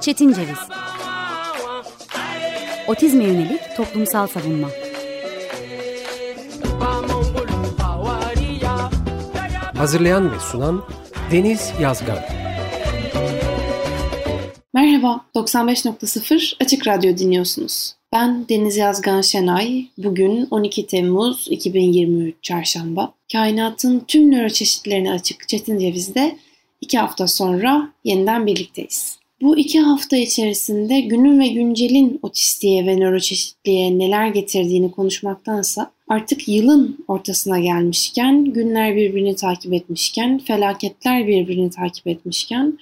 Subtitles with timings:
[0.00, 0.58] Çetin Ceviz
[2.88, 4.68] Otizme yönelik toplumsal savunma
[9.76, 10.84] Hazırlayan ve sunan
[11.32, 12.18] Deniz Yazgan
[14.74, 17.94] Merhaba, 95.0 Açık Radyo dinliyorsunuz.
[18.12, 19.86] Ben Deniz Yazgan Şenay.
[19.98, 23.12] Bugün 12 Temmuz 2023 Çarşamba.
[23.32, 26.38] Kainatın tüm nöroçeşitlerine açık Çetin Ceviz'de
[26.80, 29.18] iki hafta sonra yeniden birlikteyiz.
[29.42, 37.04] Bu iki hafta içerisinde günün ve güncelin otistiğe ve nöroçeşitliğe neler getirdiğini konuşmaktansa artık yılın
[37.08, 42.78] ortasına gelmişken, günler birbirini takip etmişken, felaketler birbirini takip etmişken,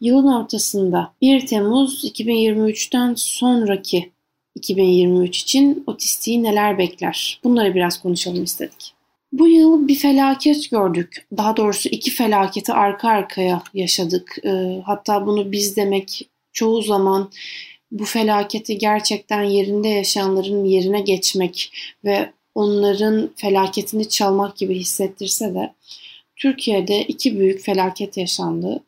[0.00, 4.10] yılın ortasında 1 Temmuz 2023'ten sonraki
[4.54, 7.40] 2023 için otistiği neler bekler?
[7.44, 8.97] Bunları biraz konuşalım istedik.
[9.32, 11.26] Bu yıl bir felaket gördük.
[11.36, 14.36] Daha doğrusu iki felaketi arka arkaya yaşadık.
[14.44, 17.30] Ee, hatta bunu biz demek çoğu zaman
[17.90, 21.72] bu felaketi gerçekten yerinde yaşayanların yerine geçmek
[22.04, 25.74] ve onların felaketini çalmak gibi hissettirse de
[26.36, 28.82] Türkiye'de iki büyük felaket yaşandı.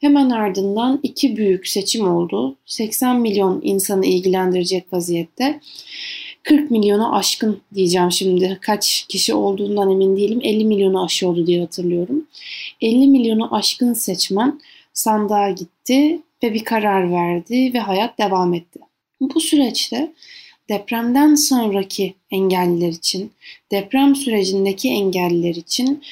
[0.00, 2.56] Hemen ardından iki büyük seçim oldu.
[2.66, 5.60] 80 milyon insanı ilgilendirecek vaziyette.
[6.42, 8.58] 40 milyonu aşkın diyeceğim şimdi.
[8.60, 10.40] Kaç kişi olduğundan emin değilim.
[10.42, 12.26] 50 milyonu aşıyordu diye hatırlıyorum.
[12.80, 14.60] 50 milyonu aşkın seçmen
[14.92, 18.80] sandığa gitti ve bir karar verdi ve hayat devam etti.
[19.20, 20.12] Bu süreçte
[20.68, 23.32] depremden sonraki engelliler için,
[23.70, 26.02] deprem sürecindeki engelliler için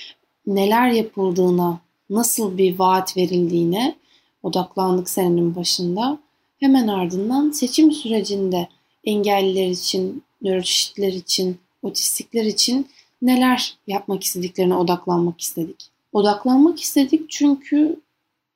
[0.46, 3.94] neler yapıldığına, nasıl bir vaat verildiğine
[4.42, 6.18] odaklandık senenin başında.
[6.60, 8.68] Hemen ardından seçim sürecinde
[9.09, 12.89] engelliler için, nöroçeşitler için, otistikler için
[13.23, 15.91] neler yapmak istediklerine odaklanmak istedik.
[16.12, 18.01] Odaklanmak istedik çünkü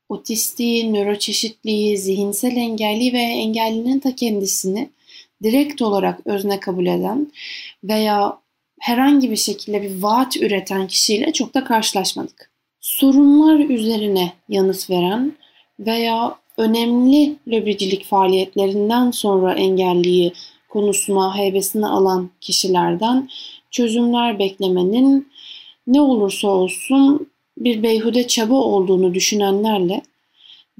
[0.09, 4.91] otistiği, nöroçeşitliği, zihinsel engelli ve engellinin ta kendisini
[5.43, 7.33] direkt olarak özne kabul eden
[7.85, 8.39] veya
[8.81, 12.51] herhangi bir şekilde bir vaat üreten kişiyle çok da karşılaşmadık.
[12.81, 15.33] Sorunlar üzerine yanıt veren
[15.79, 20.33] veya önemli lobicilik faaliyetlerinden sonra engelliyi
[20.69, 23.29] konusuna heybesini alan kişilerden
[23.71, 25.29] çözümler beklemenin
[25.87, 27.27] ne olursa olsun
[27.59, 30.03] bir beyhude çaba olduğunu düşünenlerle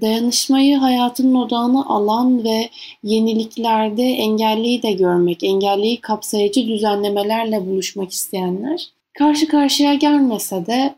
[0.01, 2.71] dayanışmayı hayatının odağına alan ve
[3.03, 8.89] yeniliklerde engelliyi de görmek, engelliyi kapsayıcı düzenlemelerle buluşmak isteyenler
[9.19, 10.95] karşı karşıya gelmese de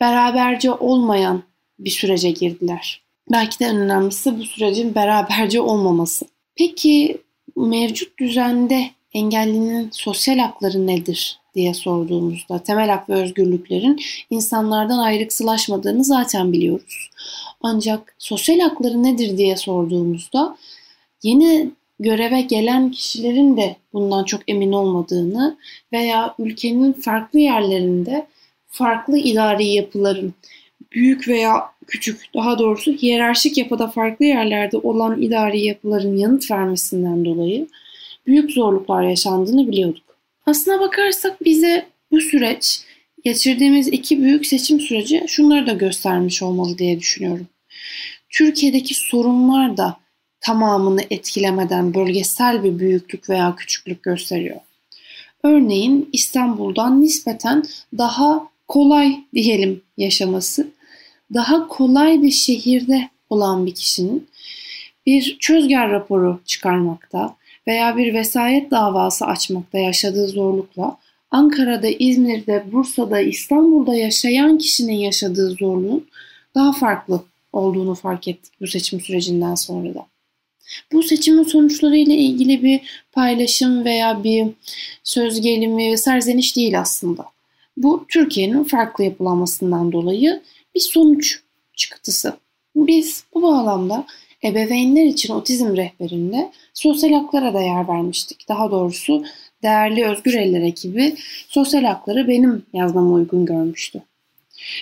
[0.00, 1.42] beraberce olmayan
[1.78, 3.03] bir sürece girdiler.
[3.32, 6.26] Belki de en önemlisi bu sürecin beraberce olmaması.
[6.56, 7.18] Peki
[7.56, 16.52] mevcut düzende engellinin sosyal hakları nedir diye sorduğumuzda temel hak ve özgürlüklerin insanlardan ayrıksılaşmadığını zaten
[16.52, 17.10] biliyoruz.
[17.60, 20.56] Ancak sosyal hakları nedir diye sorduğumuzda
[21.22, 21.70] yeni
[22.00, 25.56] göreve gelen kişilerin de bundan çok emin olmadığını
[25.92, 28.26] veya ülkenin farklı yerlerinde
[28.66, 30.34] farklı idari yapıların
[30.92, 37.66] büyük veya küçük daha doğrusu hiyerarşik yapıda farklı yerlerde olan idari yapıların yanıt vermesinden dolayı
[38.26, 40.04] büyük zorluklar yaşandığını biliyorduk.
[40.46, 42.80] Aslına bakarsak bize bu süreç
[43.24, 47.46] geçirdiğimiz iki büyük seçim süreci şunları da göstermiş olmalı diye düşünüyorum.
[48.30, 49.96] Türkiye'deki sorunlar da
[50.40, 54.60] tamamını etkilemeden bölgesel bir büyüklük veya küçüklük gösteriyor.
[55.42, 57.64] Örneğin İstanbul'dan nispeten
[57.98, 60.68] daha kolay diyelim yaşaması,
[61.34, 64.28] daha kolay bir şehirde olan bir kişinin
[65.06, 67.36] bir çözger raporu çıkarmakta
[67.66, 70.98] veya bir vesayet davası açmakta yaşadığı zorlukla
[71.30, 76.06] Ankara'da, İzmir'de, Bursa'da, İstanbul'da yaşayan kişinin yaşadığı zorluğun
[76.54, 77.22] daha farklı
[77.52, 80.06] olduğunu fark ettik bu seçim sürecinden sonra da.
[80.92, 82.80] Bu seçimin sonuçlarıyla ilgili bir
[83.12, 84.46] paylaşım veya bir
[85.04, 87.24] söz gelimi serzeniş değil aslında.
[87.76, 90.42] Bu Türkiye'nin farklı yapılanmasından dolayı
[90.74, 91.40] bir sonuç
[91.76, 92.36] çıktısı.
[92.76, 94.06] Biz bu bağlamda
[94.44, 98.48] ebeveynler için otizm rehberinde sosyal haklara da yer vermiştik.
[98.48, 99.24] Daha doğrusu
[99.62, 101.14] değerli Özgür Eller ekibi
[101.48, 104.02] sosyal hakları benim yazmama uygun görmüştü.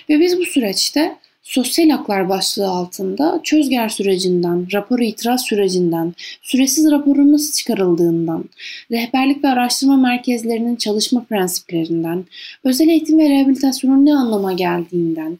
[0.09, 7.33] Ve biz bu süreçte sosyal haklar başlığı altında çözger sürecinden, rapor itiraz sürecinden, süresiz raporun
[7.33, 8.45] nasıl çıkarıldığından,
[8.91, 12.25] rehberlik ve araştırma merkezlerinin çalışma prensiplerinden,
[12.63, 15.39] özel eğitim ve rehabilitasyonun ne anlama geldiğinden,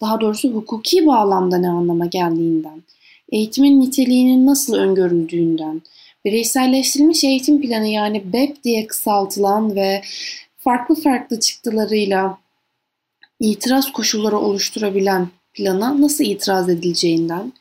[0.00, 2.82] daha doğrusu hukuki bağlamda ne anlama geldiğinden,
[3.32, 5.82] eğitimin niteliğinin nasıl öngörüldüğünden,
[6.24, 10.02] bireyselleştirilmiş eğitim planı yani BEP diye kısaltılan ve
[10.58, 12.38] farklı farklı çıktılarıyla
[13.40, 17.52] itiraz koşulları oluşturabilen plana nasıl itiraz edileceğinden,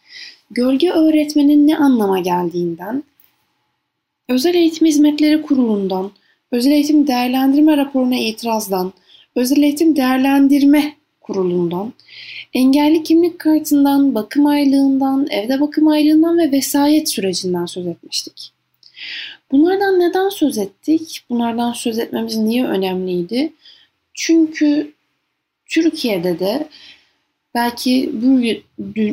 [0.51, 3.03] gölge öğretmenin ne anlama geldiğinden,
[4.29, 6.11] özel eğitim hizmetleri kurulundan,
[6.51, 8.93] özel eğitim değerlendirme raporuna itirazdan,
[9.35, 10.95] özel eğitim değerlendirme
[11.27, 11.93] kurulundan,
[12.53, 18.51] engelli kimlik kartından, bakım aylığından, evde bakım aylığından ve vesayet sürecinden söz etmiştik.
[19.51, 21.23] Bunlardan neden söz ettik?
[21.29, 23.53] Bunlardan söz etmemiz niye önemliydi?
[24.13, 24.93] Çünkü
[25.65, 26.67] Türkiye'de de
[27.55, 28.41] belki bu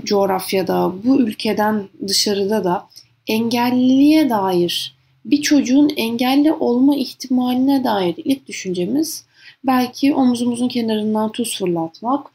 [0.04, 2.88] coğrafyada, bu ülkeden dışarıda da
[3.28, 9.24] engelliliğe dair bir çocuğun engelli olma ihtimaline dair ilk düşüncemiz
[9.64, 12.26] belki omuzumuzun kenarından tuz fırlatmak,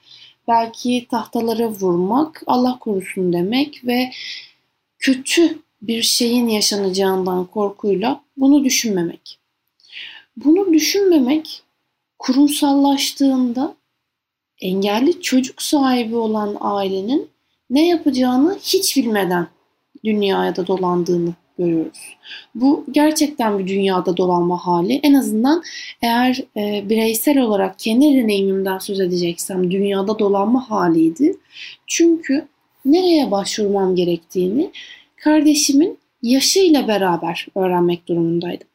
[0.48, 4.12] belki tahtalara vurmak, Allah korusun demek ve
[5.00, 9.40] kötü bir şeyin yaşanacağından korkuyla bunu düşünmemek.
[10.38, 11.64] Bunu düşünmemek
[12.20, 13.76] kurumsallaştığında
[14.62, 17.30] engelli çocuk sahibi olan ailenin
[17.70, 19.48] ne yapacağını hiç bilmeden
[20.04, 22.00] dünyaya da dolandığını görüyoruz.
[22.56, 25.00] Bu gerçekten bir dünyada dolanma hali.
[25.04, 25.64] En azından
[26.02, 31.38] eğer e, bireysel olarak kendi deneyimimden söz edeceksem dünyada dolanma haliydi.
[31.88, 32.48] Çünkü
[32.86, 34.72] nereye başvurmam gerektiğini
[35.16, 38.68] kardeşimin yaşıyla beraber öğrenmek durumundaydım.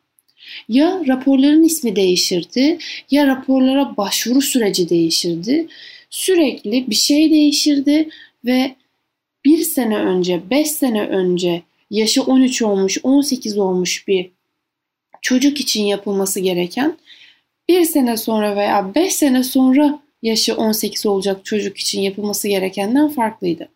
[0.69, 2.79] Ya raporların ismi değişirdi
[3.11, 5.67] ya raporlara başvuru süreci değişirdi.
[6.11, 8.09] Sürekli bir şey değişirdi
[8.45, 8.75] ve
[9.45, 14.31] bir sene önce, beş sene önce yaşı 13 olmuş, 18 olmuş bir
[15.23, 16.99] çocuk için yapılması gereken
[17.69, 23.69] bir sene sonra veya 5 sene sonra yaşı 18 olacak çocuk için yapılması gerekenden farklıydı.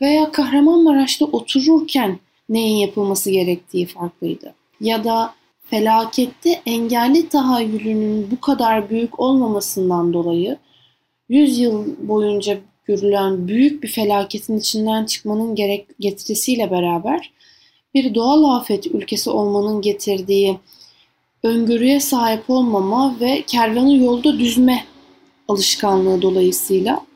[0.00, 2.18] Veya Kahramanmaraş'ta otururken
[2.48, 4.54] neyin yapılması gerektiği farklıydı.
[4.80, 5.34] Ya da
[5.70, 10.58] felakette engelli tahayyülünün bu kadar büyük olmamasından dolayı
[11.28, 12.58] 100 yıl boyunca
[12.92, 17.32] görülen büyük bir felaketin içinden çıkmanın gerek getirisiyle beraber
[17.94, 20.58] bir doğal afet ülkesi olmanın getirdiği
[21.42, 24.84] öngörüye sahip olmama ve kervanı yolda düzme
[25.48, 27.06] alışkanlığı dolayısıyla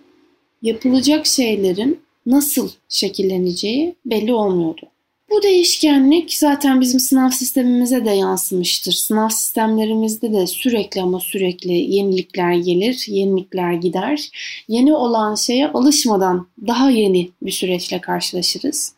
[0.62, 4.86] yapılacak şeylerin nasıl şekilleneceği belli olmuyordu.
[5.30, 8.92] Bu değişkenlik zaten bizim sınav sistemimize de yansımıştır.
[8.92, 14.30] Sınav sistemlerimizde de sürekli ama sürekli yenilikler gelir, yenilikler gider.
[14.68, 18.94] Yeni olan şeye alışmadan daha yeni bir süreçle karşılaşırız.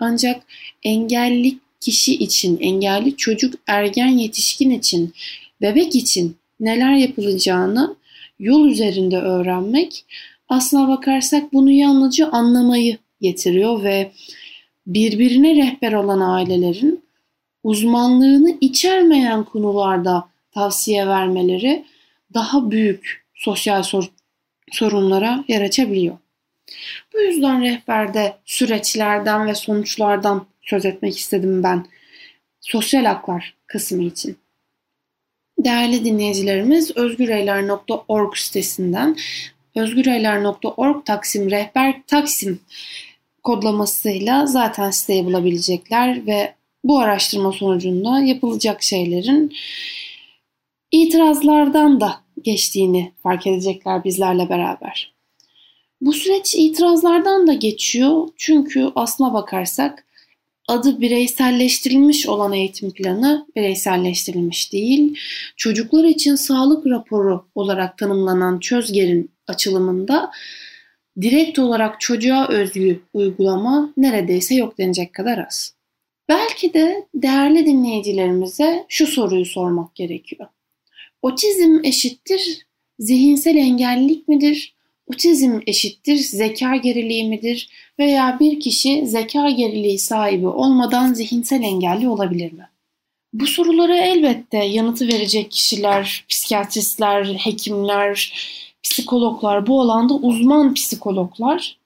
[0.00, 0.42] Ancak
[0.82, 5.12] engelli kişi için, engelli çocuk, ergen yetişkin için,
[5.60, 7.96] bebek için neler yapılacağını
[8.38, 10.04] yol üzerinde öğrenmek
[10.48, 14.12] aslına bakarsak bunu yalnızca anlamayı getiriyor ve
[14.86, 17.04] birbirine rehber olan ailelerin
[17.62, 21.84] uzmanlığını içermeyen konularda tavsiye vermeleri
[22.34, 24.10] daha büyük sosyal sor
[24.72, 26.18] sorunlara yer açabiliyor.
[27.14, 31.86] Bu yüzden rehberde süreçlerden ve sonuçlardan söz etmek istedim ben
[32.60, 34.36] sosyal haklar kısmı için.
[35.58, 39.16] Değerli dinleyicilerimiz özgüreyler.org sitesinden
[39.76, 42.60] özgüreyler.org taksim rehber taksim
[43.42, 46.54] kodlamasıyla zaten siteyi bulabilecekler ve
[46.84, 49.52] bu araştırma sonucunda yapılacak şeylerin
[50.92, 55.12] itirazlardan da geçtiğini fark edecekler bizlerle beraber.
[56.00, 60.06] Bu süreç itirazlardan da geçiyor çünkü aslına bakarsak
[60.68, 65.18] adı bireyselleştirilmiş olan eğitim planı bireyselleştirilmiş değil.
[65.56, 70.30] Çocuklar için sağlık raporu olarak tanımlanan çözgerin açılımında
[71.20, 75.74] direkt olarak çocuğa özgü uygulama neredeyse yok denecek kadar az.
[76.28, 80.48] Belki de değerli dinleyicilerimize şu soruyu sormak gerekiyor.
[81.22, 82.66] Otizm eşittir
[82.98, 84.74] zihinsel engellilik midir?
[85.06, 87.68] Otizm eşittir zeka geriliği midir?
[87.98, 92.68] Veya bir kişi zeka geriliği sahibi olmadan zihinsel engelli olabilir mi?
[93.32, 98.32] Bu sorulara elbette yanıtı verecek kişiler, psikiyatristler, hekimler,
[98.82, 101.76] psikologlar, bu alanda uzman psikologlar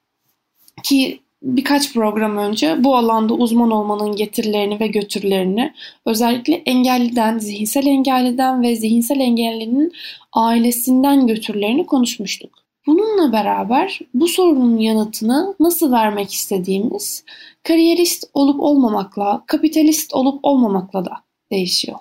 [0.82, 5.72] ki birkaç program önce bu alanda uzman olmanın getirilerini ve götürlerini
[6.06, 9.92] özellikle engelliden, zihinsel engelliden ve zihinsel engellinin
[10.32, 12.50] ailesinden götürlerini konuşmuştuk.
[12.86, 17.24] Bununla beraber bu sorunun yanıtını nasıl vermek istediğimiz
[17.62, 21.12] kariyerist olup olmamakla, kapitalist olup olmamakla da
[21.50, 21.98] değişiyor.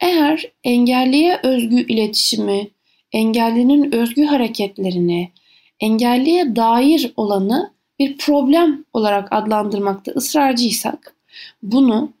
[0.00, 2.68] Eğer engelliye özgü iletişimi,
[3.12, 5.32] engellinin özgü hareketlerini,
[5.80, 11.16] engelliye dair olanı bir problem olarak adlandırmakta ısrarcıysak,
[11.62, 12.12] bunu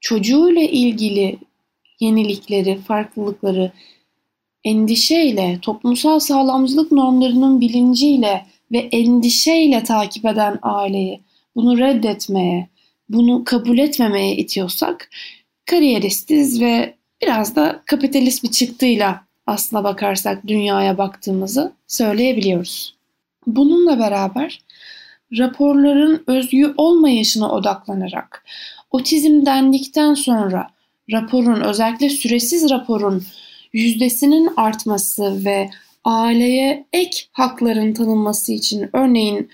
[0.00, 1.38] çocuğuyla ilgili
[2.00, 3.72] yenilikleri, farklılıkları
[4.64, 11.20] endişeyle, toplumsal sağlamcılık normlarının bilinciyle ve endişeyle takip eden aileyi
[11.54, 12.68] bunu reddetmeye,
[13.08, 15.10] bunu kabul etmemeye itiyorsak
[15.66, 22.94] kariyeristiz ve biraz da kapitalist bir çıktıyla aslına bakarsak dünyaya baktığımızı söyleyebiliyoruz.
[23.46, 24.60] Bununla beraber
[25.38, 28.44] raporların özgü olmayışına odaklanarak
[28.90, 30.70] otizm dendikten sonra
[31.12, 33.24] raporun özellikle süresiz raporun
[33.72, 35.70] yüzdesinin artması ve
[36.04, 39.50] aileye ek hakların tanınması için örneğin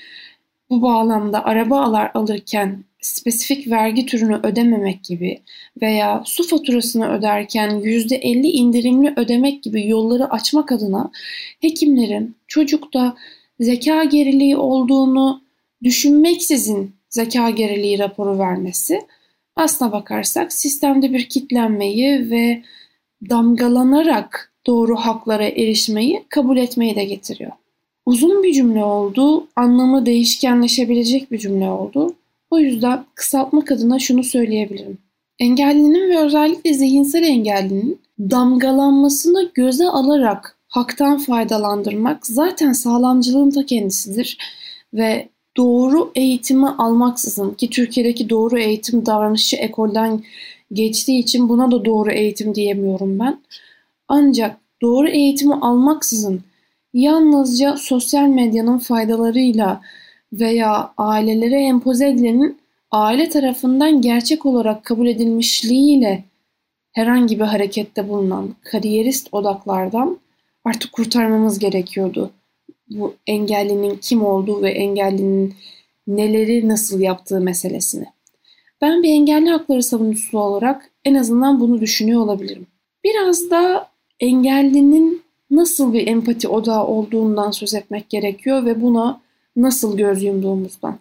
[0.71, 5.41] bu bağlamda araba alar alırken spesifik vergi türünü ödememek gibi
[5.83, 11.11] veya su faturasını öderken %50 indirimli ödemek gibi yolları açmak adına
[11.61, 13.17] hekimlerin çocukta
[13.61, 15.43] zeka geriliği olduğunu
[15.83, 19.01] düşünmeksizin zeka geriliği raporu vermesi
[19.57, 22.63] aslına bakarsak sistemde bir kitlenmeyi ve
[23.31, 27.53] damgalanarak doğru haklara erişmeyi kabul etmeyi de getiriyor.
[28.07, 32.15] Uzun bir cümle oldu, anlamı değişkenleşebilecek bir cümle oldu.
[32.53, 34.99] O yüzden kısaltmak adına şunu söyleyebilirim.
[35.39, 44.39] Engellinin ve özellikle zihinsel engellinin damgalanmasını göze alarak haktan faydalandırmak zaten sağlamcılığın ta kendisidir
[44.95, 50.23] ve doğru eğitimi almaksızın ki Türkiye'deki doğru eğitim davranışı ekolden
[50.73, 53.41] geçtiği için buna da doğru eğitim diyemiyorum ben.
[54.09, 56.41] Ancak doğru eğitimi almaksızın
[56.95, 59.81] yalnızca sosyal medyanın faydalarıyla
[60.33, 62.59] veya ailelere empoze edilenin
[62.91, 66.25] aile tarafından gerçek olarak kabul edilmişliğiyle
[66.93, 70.19] herhangi bir harekette bulunan kariyerist odaklardan
[70.65, 72.31] artık kurtarmamız gerekiyordu.
[72.91, 75.55] Bu engellinin kim olduğu ve engellinin
[76.07, 78.07] neleri nasıl yaptığı meselesini.
[78.81, 82.67] Ben bir engelli hakları savunucusu olarak en azından bunu düşünüyor olabilirim.
[83.05, 83.89] Biraz da
[84.21, 89.21] engellinin nasıl bir empati odağı olduğundan söz etmek gerekiyor ve buna
[89.57, 90.99] nasıl göz yumduğumuzdan.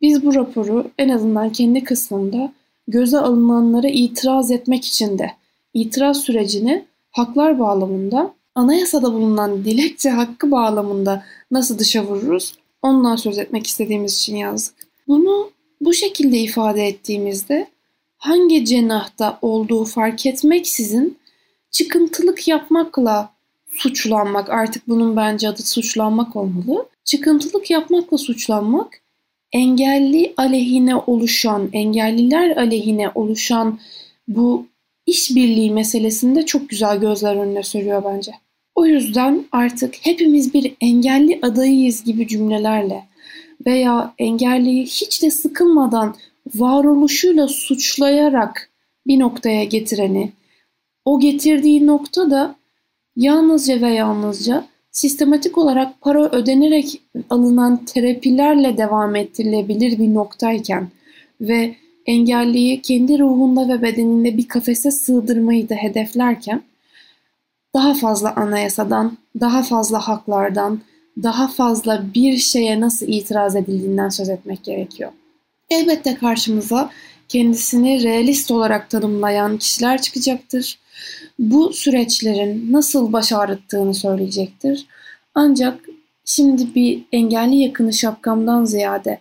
[0.00, 2.52] Biz bu raporu en azından kendi kısmında
[2.88, 5.30] göze alınanlara itiraz etmek için de
[5.74, 13.66] itiraz sürecini haklar bağlamında anayasada bulunan dilekçe hakkı bağlamında nasıl dışa vururuz ondan söz etmek
[13.66, 14.74] istediğimiz için yazdık.
[15.08, 17.66] Bunu bu şekilde ifade ettiğimizde
[18.18, 21.18] hangi cenahta olduğu fark etmeksizin
[21.70, 23.30] çıkıntılık yapmakla
[23.68, 26.86] suçlanmak artık bunun bence adı suçlanmak olmalı.
[27.08, 29.00] Çıkıntılık yapmakla suçlanmak
[29.52, 33.78] engelli aleyhine oluşan, engelliler aleyhine oluşan
[34.28, 34.66] bu
[35.06, 38.32] işbirliği meselesinde çok güzel gözler önüne sürüyor bence.
[38.74, 43.04] O yüzden artık hepimiz bir engelli adayıyız gibi cümlelerle
[43.66, 46.16] veya engelliyi hiç de sıkılmadan
[46.54, 48.70] varoluşuyla suçlayarak
[49.06, 50.32] bir noktaya getireni,
[51.04, 52.54] o getirdiği nokta da
[53.16, 60.88] yalnızca ve yalnızca sistematik olarak para ödenerek alınan terapilerle devam ettirilebilir bir noktayken
[61.40, 61.74] ve
[62.06, 66.62] engelliyi kendi ruhunda ve bedeninde bir kafese sığdırmayı da hedeflerken
[67.74, 70.80] daha fazla anayasadan, daha fazla haklardan,
[71.22, 75.12] daha fazla bir şeye nasıl itiraz edildiğinden söz etmek gerekiyor.
[75.70, 76.90] Elbette karşımıza
[77.28, 80.78] kendisini realist olarak tanımlayan kişiler çıkacaktır.
[81.38, 84.86] Bu süreçlerin nasıl baş ağrıttığını söyleyecektir.
[85.34, 85.88] Ancak
[86.24, 89.18] şimdi bir engelli yakını şapkamdan ziyade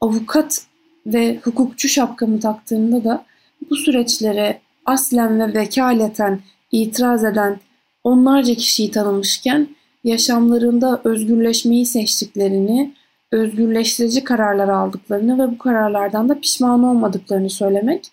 [0.00, 0.66] avukat
[1.06, 3.24] ve hukukçu şapkamı taktığımda da
[3.70, 6.40] bu süreçlere aslen ve vekaleten
[6.72, 7.60] itiraz eden
[8.04, 9.68] onlarca kişiyi tanımışken
[10.04, 12.94] yaşamlarında özgürleşmeyi seçtiklerini,
[13.32, 18.10] özgürleştirici kararlar aldıklarını ve bu kararlardan da pişman olmadıklarını söylemek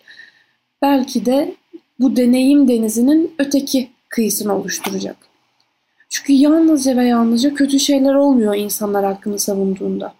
[0.82, 1.54] belki de
[2.00, 5.16] bu deneyim denizinin öteki kıyısını oluşturacak.
[6.08, 10.14] Çünkü yalnızca ve yalnızca kötü şeyler olmuyor insanlar hakkını savunduğunda.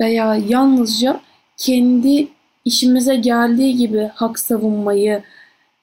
[0.00, 1.20] Veya yalnızca
[1.56, 2.28] kendi
[2.64, 5.22] işimize geldiği gibi hak savunmayı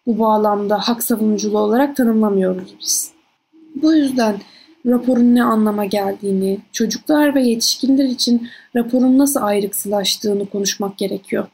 [0.08, 3.12] bu bağlamda hak savunuculuğu olarak tanımlamıyoruz biz.
[3.75, 4.36] Bu yüzden
[4.86, 11.48] raporun ne anlama geldiğini, çocuklar ve yetişkinler için raporun nasıl ayrıksılaştığını konuşmak gerekiyor.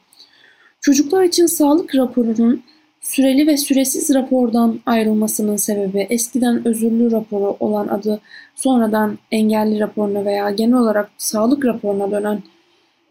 [0.80, 2.62] Çocuklar için sağlık raporunun
[3.00, 8.20] süreli ve süresiz rapordan ayrılmasının sebebi eskiden özürlü raporu olan adı
[8.54, 12.42] sonradan engelli raporuna veya genel olarak sağlık raporuna dönen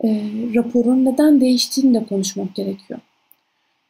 [0.03, 0.07] e,
[0.55, 2.99] raporun neden değiştiğini de konuşmak gerekiyor.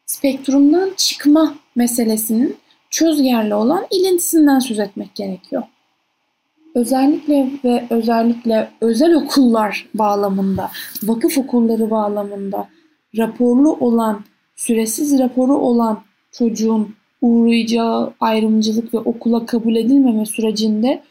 [0.05, 2.57] Spektrumdan çıkma meselesinin
[2.89, 5.63] çözgerli olan ilintisinden söz etmek gerekiyor.
[6.75, 10.71] Özellikle ve özellikle özel okullar bağlamında,
[11.03, 12.69] vakıf okulları bağlamında
[13.17, 14.23] raporlu olan,
[14.55, 21.03] süresiz raporu olan çocuğun uğrayacağı ayrımcılık ve okula kabul edilmeme sürecinde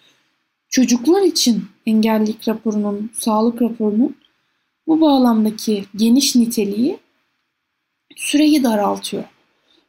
[0.68, 4.16] çocuklar için engellilik raporunun, sağlık raporunun
[4.86, 6.98] bu bağlamdaki geniş niteliği
[8.16, 9.24] süreyi daraltıyor.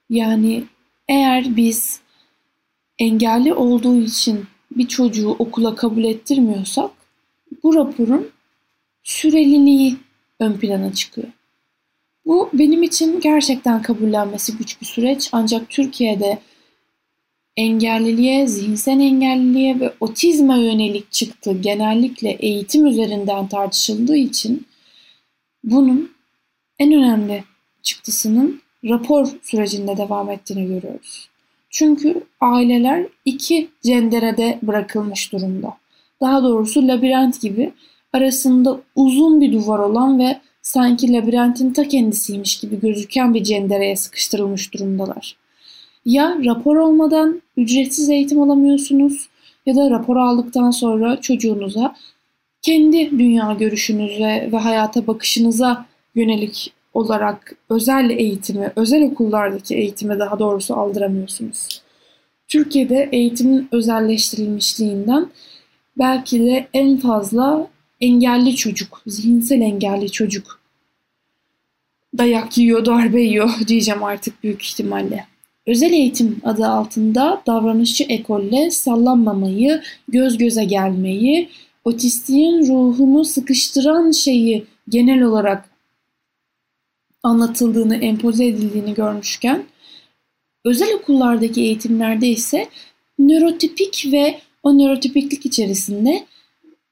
[0.10, 0.64] Yani
[1.08, 2.02] eğer biz
[3.00, 6.92] engelli olduğu için bir çocuğu okula kabul ettirmiyorsak
[7.64, 8.30] bu raporun
[9.04, 9.96] süreliliği
[10.40, 11.28] ön plana çıkıyor.
[12.26, 16.40] Bu benim için gerçekten kabullenmesi güç bir süreç ancak Türkiye'de
[17.58, 24.66] engelliliğe, zihinsel engelliliğe ve otizme yönelik çıktı genellikle eğitim üzerinden tartışıldığı için
[25.64, 26.12] bunun
[26.80, 27.44] en önemli
[27.82, 31.31] çıktısının rapor sürecinde devam ettiğini görüyoruz.
[31.72, 35.78] Çünkü aileler iki cenderede bırakılmış durumda.
[36.22, 37.72] Daha doğrusu labirent gibi
[38.14, 44.74] arasında uzun bir duvar olan ve sanki labirentin ta kendisiymiş gibi gözüken bir cendereye sıkıştırılmış
[44.74, 45.36] durumdalar.
[46.06, 49.30] Ya rapor olmadan ücretsiz eğitim alamıyorsunuz
[49.66, 51.96] ya da rapor aldıktan sonra çocuğunuza
[52.62, 55.86] kendi dünya görüşünüze ve hayata bakışınıza
[56.16, 61.82] yönelik olarak özel eğitimi, özel okullardaki eğitimi daha doğrusu aldıramıyorsunuz.
[62.48, 65.30] Türkiye'de eğitimin özelleştirilmişliğinden
[65.98, 67.68] belki de en fazla
[68.02, 70.62] engelli çocuk, zihinsel engelli çocuk
[72.18, 75.26] dayak yiyor, darbe yiyor diyeceğim artık büyük ihtimalle.
[75.68, 81.50] Özel eğitim adı altında davranışçı ekolle sallanmamayı, göz göze gelmeyi,
[81.86, 85.70] otistiğin ruhunu sıkıştıran şeyi genel olarak
[87.24, 89.64] anlatıldığını, empoze edildiğini görmüşken
[90.66, 92.68] özel okullardaki eğitimlerde ise
[93.20, 96.26] nörotipik ve o nörotipiklik içerisinde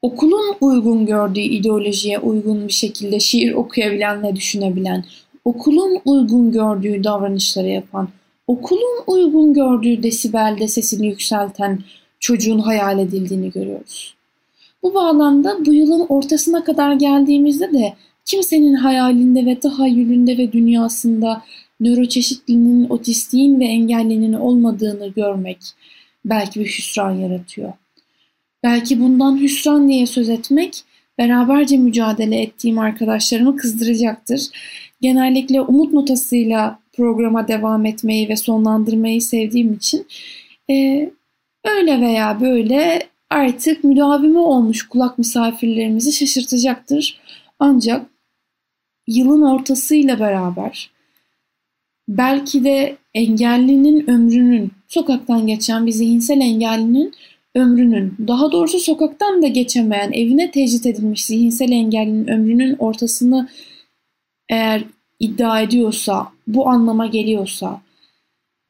[0.02, 5.06] okulun uygun gördüğü ideolojiye uygun bir şekilde şiir okuyabilen ve düşünebilen,
[5.46, 8.10] okulun uygun gördüğü davranışları yapan,
[8.48, 11.80] okulun uygun gördüğü desibelde sesini yükselten
[12.20, 14.16] çocuğun hayal edildiğini görüyoruz.
[14.84, 17.94] Bu bağlamda bu yılın ortasına kadar geldiğimizde de
[18.30, 21.44] kimsenin hayalinde ve tahayyülünde ve dünyasında
[21.80, 25.58] nöroçeşitliliğinin, otistiğin ve engellinin olmadığını görmek
[26.26, 27.74] belki bir hüsran yaratıyor.
[28.64, 30.84] Belki bundan hüsran diye söz etmek
[31.18, 34.42] beraberce mücadele ettiğim arkadaşlarımı kızdıracaktır.
[35.02, 40.08] Genellikle umut notasıyla programa devam etmeyi ve sonlandırmayı sevdiğim için
[40.70, 41.10] e,
[41.66, 47.20] öyle veya böyle artık müdavimi olmuş kulak misafirlerimizi şaşırtacaktır.
[47.60, 48.06] Ancak
[49.10, 50.90] yılın ortasıyla beraber
[52.10, 57.14] belki de engellinin ömrünün, sokaktan geçen bir zihinsel engellinin
[57.56, 63.50] ömrünün, daha doğrusu sokaktan da geçemeyen, evine tecrit edilmiş zihinsel engellinin ömrünün ortasını
[64.50, 64.84] eğer
[65.20, 67.82] iddia ediyorsa, bu anlama geliyorsa,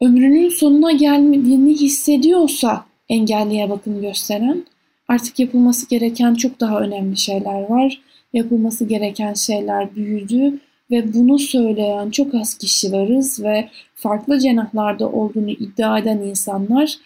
[0.02, 4.64] ömrünün sonuna gelmediğini hissediyorsa engelliye bakım gösteren,
[5.08, 8.02] artık yapılması gereken çok daha önemli şeyler var.
[8.34, 10.60] Yapılması gereken şeyler büyüdü
[10.92, 16.98] ve bunu söyleyen çok az kişi varız ve farklı cenahlarda olduğunu iddia eden insanlar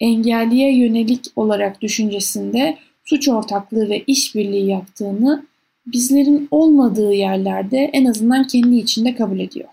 [0.00, 5.46] engelliye yönelik olarak düşüncesinde suç ortaklığı ve işbirliği yaptığını
[5.86, 9.68] bizlerin olmadığı yerlerde en azından kendi içinde kabul ediyor.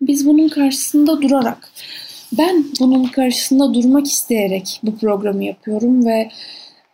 [0.00, 1.70] Biz bunun karşısında durarak,
[2.38, 6.30] ben bunun karşısında durmak isteyerek bu programı yapıyorum ve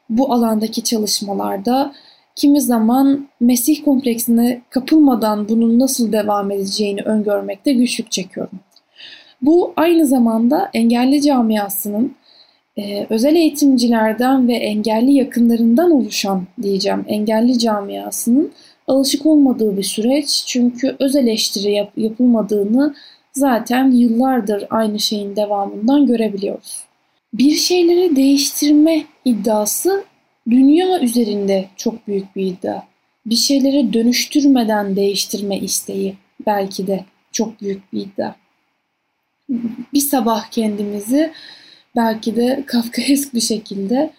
[0.09, 1.95] bu alandaki çalışmalarda
[2.37, 8.61] kimi zaman Mesih kompleksine kapılmadan bunun nasıl devam edeceğini öngörmekte güçlük çekiyorum.
[9.43, 12.15] Bu aynı zamanda engelli camiasının
[12.79, 18.53] e, özel eğitimcilerden ve engelli yakınlarından oluşan diyeceğim engelli camiasının
[18.87, 20.45] alışık olmadığı bir süreç.
[20.47, 22.95] Çünkü öz eleştiri yap, yapılmadığını
[23.33, 26.85] zaten yıllardır aynı şeyin devamından görebiliyoruz.
[27.35, 30.05] Bir şeyleri değiştirme iddiası
[30.51, 32.83] dünya üzerinde çok büyük bir iddia.
[33.27, 38.35] Bir şeyleri dönüştürmeden değiştirme isteği belki de çok büyük bir iddia.
[39.95, 41.33] Bir sabah kendimizi
[41.97, 44.11] belki de kafkaesk bir şekilde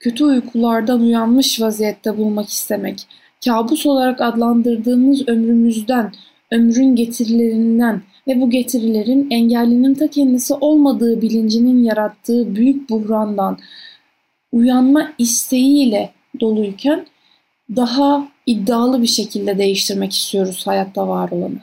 [0.00, 3.06] kötü uykulardan uyanmış vaziyette bulmak istemek,
[3.44, 6.12] kabus olarak adlandırdığımız ömrümüzden,
[6.50, 13.58] ömrün getirilerinden ve bu getirilerin engellinin ta kendisi olmadığı bilincinin yarattığı büyük buhrandan
[14.52, 17.06] uyanma isteğiyle doluyken
[17.76, 21.58] daha iddialı bir şekilde değiştirmek istiyoruz hayatta var olanı.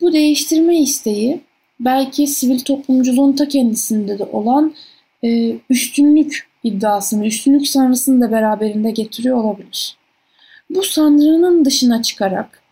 [0.00, 1.40] Bu değiştirme isteği
[1.80, 4.74] belki sivil toplumculuğun ta kendisinde de olan
[5.24, 9.96] e, üstünlük iddiasını, üstünlük sanrısını da beraberinde getiriyor olabilir.
[10.70, 12.62] Bu sanrının dışına çıkarak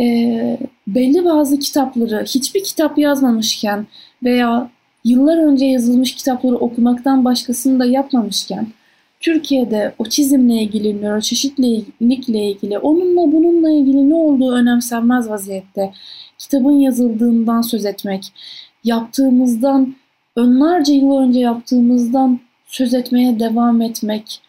[0.00, 3.86] e, belli bazı kitapları hiçbir kitap yazmamışken
[4.22, 4.70] veya
[5.04, 8.66] yıllar önce yazılmış kitapları okumaktan başkasını da yapmamışken
[9.20, 15.92] Türkiye'de otizmle ilgili, nöroçeşitlilikle ilgili, onunla bununla ilgili ne olduğu önemsenmez vaziyette.
[16.38, 18.32] Kitabın yazıldığından söz etmek,
[18.84, 19.94] yaptığımızdan,
[20.36, 24.40] onlarca yıl önce yaptığımızdan söz etmeye devam etmek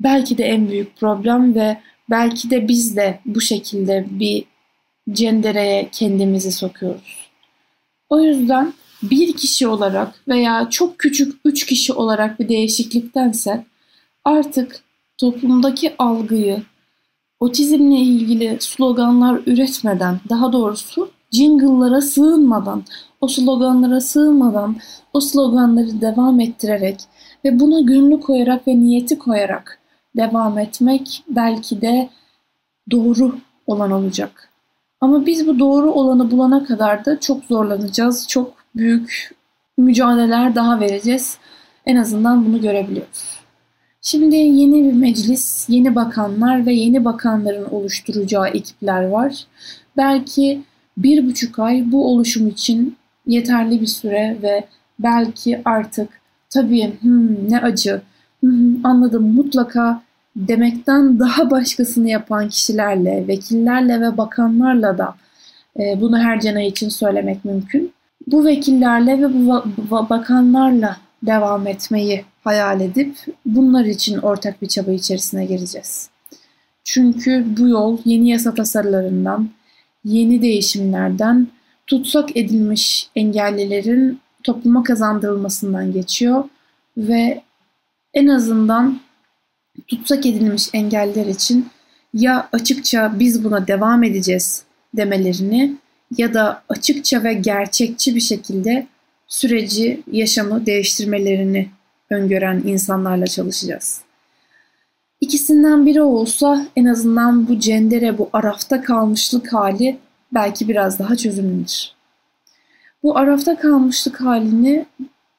[0.00, 1.78] belki de en büyük problem ve
[2.10, 4.44] belki de biz de bu şekilde bir
[5.12, 7.30] cendereye kendimizi sokuyoruz.
[8.08, 8.72] O yüzden
[9.10, 13.64] bir kişi olarak veya çok küçük üç kişi olarak bir değişikliktense
[14.24, 14.80] artık
[15.18, 16.62] toplumdaki algıyı
[17.40, 22.84] otizmle ilgili sloganlar üretmeden, daha doğrusu jingle'lara sığınmadan,
[23.20, 24.76] o sloganlara sığınmadan,
[25.12, 27.00] o sloganları devam ettirerek
[27.44, 29.78] ve buna gönlü koyarak ve niyeti koyarak
[30.16, 32.08] devam etmek belki de
[32.90, 33.34] doğru
[33.66, 34.50] olan olacak.
[35.00, 38.28] Ama biz bu doğru olanı bulana kadar da çok zorlanacağız.
[38.28, 39.34] Çok büyük
[39.78, 41.38] mücadeleler daha vereceğiz.
[41.86, 43.40] En azından bunu görebiliyoruz.
[44.02, 49.46] Şimdi yeni bir meclis, yeni bakanlar ve yeni bakanların oluşturacağı ekipler var.
[49.96, 50.62] Belki
[50.96, 54.64] bir buçuk ay bu oluşum için yeterli bir süre ve
[54.98, 56.08] belki artık
[56.50, 58.02] tabii hmm, ne acı
[58.40, 60.02] hmm, anladım mutlaka
[60.36, 65.14] demekten daha başkasını yapan kişilerle, vekillerle ve bakanlarla da
[65.80, 67.92] e, bunu her cana için söylemek mümkün.
[68.26, 75.44] Bu vekillerle ve bu bakanlarla devam etmeyi hayal edip bunlar için ortak bir çaba içerisine
[75.44, 76.08] gireceğiz.
[76.84, 79.48] Çünkü bu yol yeni yasa tasarılarından,
[80.04, 81.48] yeni değişimlerden,
[81.86, 86.44] tutsak edilmiş engellilerin topluma kazandırılmasından geçiyor
[86.96, 87.42] ve
[88.14, 89.00] en azından
[89.88, 91.68] tutsak edilmiş engeller için
[92.14, 94.64] ya açıkça biz buna devam edeceğiz
[94.96, 95.76] demelerini
[96.16, 98.86] ya da açıkça ve gerçekçi bir şekilde
[99.28, 101.68] süreci, yaşamı değiştirmelerini
[102.10, 104.00] öngören insanlarla çalışacağız.
[105.20, 109.98] İkisinden biri olsa en azından bu cendere, bu arafta kalmışlık hali
[110.34, 111.94] belki biraz daha çözümlenir.
[113.02, 114.86] Bu arafta kalmışlık halini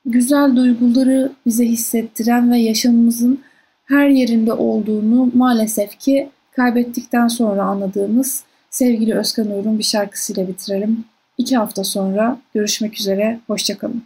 [0.05, 3.39] güzel duyguları bize hissettiren ve yaşamımızın
[3.85, 8.43] her yerinde olduğunu maalesef ki kaybettikten sonra anladığımız
[8.75, 11.05] sevgili Özkan Uğur'un bir şarkısıyla bitirelim.
[11.37, 14.03] İki hafta sonra görüşmek üzere, hoşçakalın.